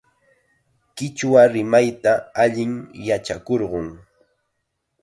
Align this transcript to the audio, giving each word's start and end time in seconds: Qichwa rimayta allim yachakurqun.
Qichwa 0.95 1.41
rimayta 1.53 2.13
allim 2.43 2.73
yachakurqun. 3.07 3.87